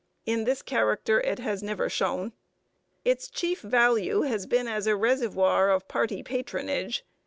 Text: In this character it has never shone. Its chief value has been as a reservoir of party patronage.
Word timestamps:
In 0.25 0.45
this 0.45 0.63
character 0.63 1.19
it 1.21 1.37
has 1.37 1.61
never 1.61 1.87
shone. 1.87 2.33
Its 3.05 3.29
chief 3.29 3.61
value 3.61 4.23
has 4.23 4.47
been 4.47 4.67
as 4.67 4.87
a 4.87 4.95
reservoir 4.95 5.69
of 5.69 5.87
party 5.87 6.23
patronage. 6.23 7.05